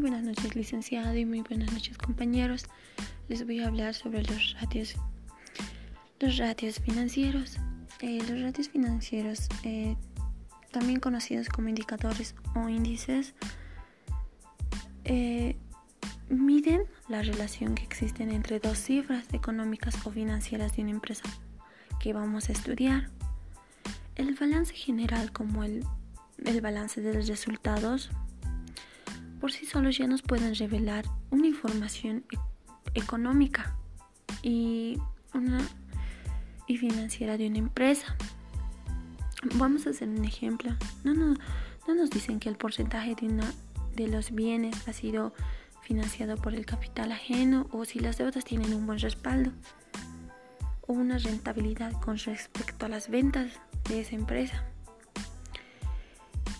[0.00, 2.64] buenas noches licenciado y muy buenas noches compañeros.
[3.28, 4.94] Les voy a hablar sobre los ratios,
[6.18, 7.58] los ratios financieros.
[8.00, 9.96] Eh, los ratios financieros, eh,
[10.70, 13.34] también conocidos como indicadores o índices,
[15.04, 15.56] eh,
[16.30, 21.24] miden la relación que existen entre dos cifras económicas o financieras de una empresa
[22.00, 23.10] que vamos a estudiar.
[24.16, 25.84] El balance general como el,
[26.42, 28.10] el balance de los resultados
[29.40, 33.74] por sí solos ya nos pueden revelar una información e-, económica
[34.42, 34.98] y,
[35.34, 35.60] una,
[36.66, 38.16] y financiera de una empresa.
[39.54, 40.72] Vamos a hacer un ejemplo.
[41.02, 41.34] No, no,
[41.88, 43.50] no nos dicen que el porcentaje de, una,
[43.96, 45.32] de los bienes ha sido
[45.82, 49.50] financiado por el capital ajeno o si las deudas tienen un buen respaldo
[50.86, 53.52] o una rentabilidad con respecto a las ventas
[53.88, 54.64] de esa empresa.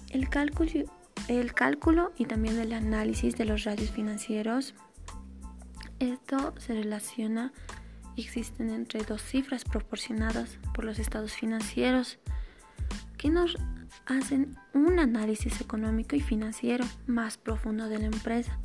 [0.09, 0.70] El cálculo
[1.39, 4.75] el cálculo y también el análisis de los radios financieros.
[5.98, 7.53] Esto se relaciona
[8.20, 12.19] existen entre dos cifras proporcionadas por los estados financieros
[13.17, 13.56] que nos
[14.06, 18.59] hacen un análisis económico y financiero más profundo de la empresa,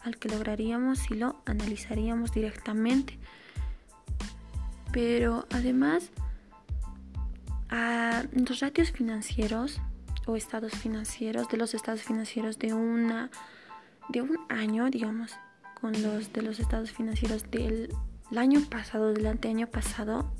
[0.00, 3.18] al que lograríamos si lo analizaríamos directamente.
[4.92, 6.10] Pero además,
[7.68, 9.80] a los ratios financieros
[10.26, 13.30] o estados financieros, de los estados financieros de una
[14.08, 15.32] de un año, digamos,
[15.80, 17.92] con los de los estados financieros del
[18.36, 20.30] año pasado, del anteaño pasado,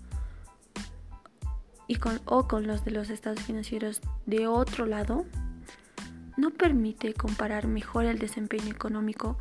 [1.89, 5.25] y con, o con los de los estados financieros de otro lado,
[6.37, 9.39] no permite comparar mejor el desempeño económico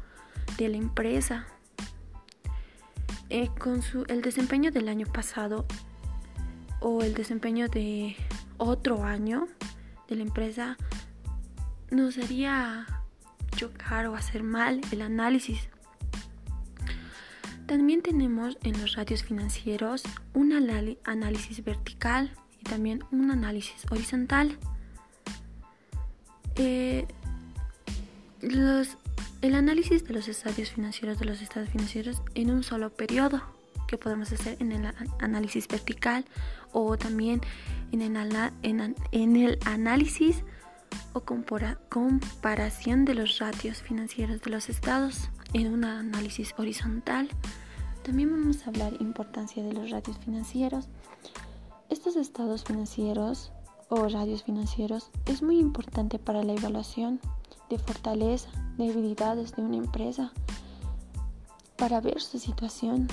[0.58, 1.48] de la empresa.
[3.30, 5.66] Eh, con su, el desempeño del año pasado
[6.80, 8.16] o el desempeño de
[8.58, 9.48] otro año
[10.08, 10.78] de la empresa
[11.92, 12.86] nos haría
[13.55, 15.70] chocar o hacer mal el análisis.
[17.66, 20.54] También tenemos en los ratios financieros un
[21.04, 24.58] análisis vertical y también un análisis horizontal.
[26.55, 27.08] Eh,
[28.42, 33.42] el análisis de los estadios financieros de los estados financieros en un solo periodo
[33.87, 36.26] que podemos hacer en el análisis vertical
[36.72, 37.42] o también
[38.02, 40.44] en el, análisis
[41.14, 47.30] o comparación de los ratios financieros de los estados en un análisis horizontal.
[48.04, 50.88] También vamos a hablar importancia de los ratios financieros.
[51.89, 53.52] Estos estados financieros
[53.89, 57.20] o radios financieros es muy importante para la evaluación
[57.70, 60.34] de fortaleza, debilidades de una empresa,
[61.78, 63.08] para ver su situación.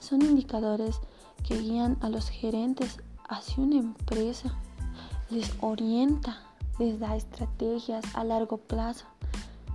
[0.00, 1.00] Son indicadores
[1.46, 2.98] que guían a los gerentes
[3.28, 4.54] hacia una empresa,
[5.30, 6.42] les orienta,
[6.78, 9.06] les da estrategias a largo plazo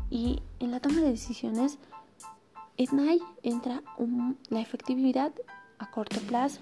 [0.10, 1.78] y en la toma de decisiones
[2.78, 3.84] en ahí entra
[4.50, 5.32] la efectividad
[5.78, 6.62] a corto plazo.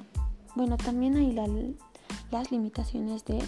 [0.55, 1.31] Bueno, también hay
[2.31, 3.43] las limitaciones de,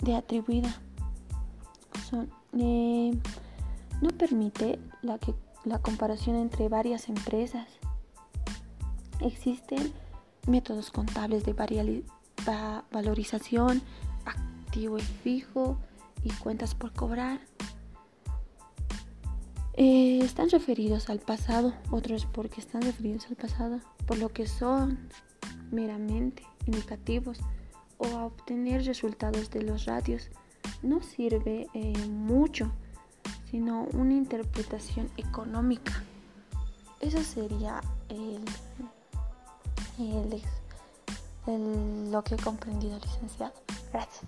[0.00, 0.74] de atribuida.
[2.08, 3.16] Son, eh,
[4.00, 7.68] no permite la, que, la comparación entre varias empresas.
[9.20, 9.92] Existen
[10.46, 11.54] métodos contables de
[12.90, 13.82] valorización,
[14.24, 15.78] activo y fijo
[16.24, 17.40] y cuentas por cobrar.
[19.74, 25.08] Eh, están referidos al pasado, otros porque están referidos al pasado, por lo que son
[25.70, 27.38] meramente indicativos
[27.96, 30.28] o a obtener resultados de los radios.
[30.82, 32.70] No sirve eh, mucho,
[33.50, 36.04] sino una interpretación económica.
[37.00, 37.80] Eso sería
[41.46, 43.54] lo que he comprendido, licenciado.
[43.92, 44.22] Gracias.